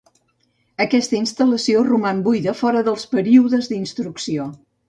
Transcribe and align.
Aquesta 0.85 1.17
instal·lació 1.19 1.83
roman 1.89 2.23
buida 2.29 2.57
fora 2.65 2.83
dels 2.91 3.07
períodes 3.15 3.73
d’instrucció. 3.75 4.53